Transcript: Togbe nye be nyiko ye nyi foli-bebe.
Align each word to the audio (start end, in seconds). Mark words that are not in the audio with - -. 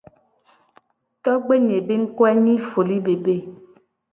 Togbe 1.23 1.55
nye 1.65 1.77
be 1.85 1.93
nyiko 2.01 2.23
ye 2.29 2.33
nyi 2.43 2.53
foli-bebe. 2.69 3.35